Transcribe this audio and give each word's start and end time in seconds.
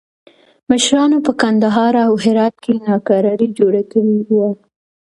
مشرانو 0.69 1.17
په 1.25 1.31
کندهار 1.41 1.93
او 2.07 2.13
هرات 2.23 2.55
کې 2.63 2.73
ناکراري 2.87 3.47
جوړه 3.59 3.81
کړې 3.91 4.17
وه. 4.35 4.49